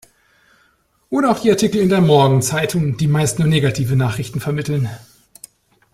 Oder 1.11 1.29
auch 1.29 1.37
die 1.41 1.51
Artikel 1.51 1.79
in 1.79 1.89
der 1.89 2.01
Morgenzeitung, 2.01 2.97
die 2.97 3.05
meist 3.05 3.37
nur 3.37 3.47
negative 3.47 3.95
Nachrichten 3.95 4.39
vermitteln. 4.39 4.89